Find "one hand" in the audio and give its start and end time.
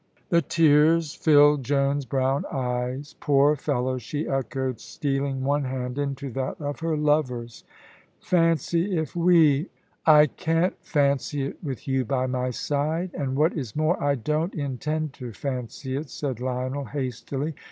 5.43-5.99